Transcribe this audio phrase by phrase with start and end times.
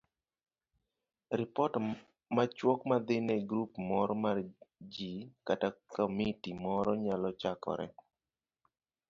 [1.39, 1.73] Ripot
[2.35, 4.37] machuok madhi ne grup moro mar
[4.93, 5.11] ji
[5.47, 7.85] kata komiti moro nyalo chakore